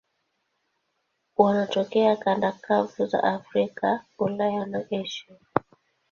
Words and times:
Wanatokea 1.37 2.15
kanda 2.15 2.51
kavu 2.51 3.05
za 3.05 3.23
Afrika, 3.23 4.05
Ulaya 4.19 4.65
na 4.65 4.83
Asia. 5.01 5.35